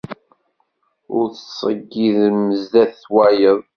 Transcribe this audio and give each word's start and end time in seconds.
Ur 1.17 1.25
tettseǧǧidem 1.29 2.39
sdat 2.63 3.01
wayeḍ. 3.13 3.61